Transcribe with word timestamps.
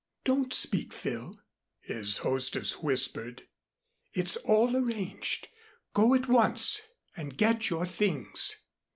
"Don't 0.23 0.51
speak, 0.51 0.93
Phil," 0.93 1.39
his 1.79 2.17
hostess 2.25 2.81
whispered. 2.81 3.43
"It's 4.15 4.35
all 4.35 4.75
arranged. 4.75 5.47
Go 5.93 6.15
at 6.15 6.27
once 6.27 6.81
and 7.15 7.37
get 7.37 7.69
your 7.69 7.85
things." 7.85 8.63